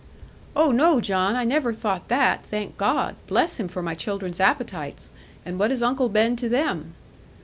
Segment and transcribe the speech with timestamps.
[0.55, 3.15] 'Oh no, John, I never thought that, thank God!
[3.27, 5.11] Bless Him for my children's appetites;
[5.45, 6.95] and what is Uncle Ben to them?'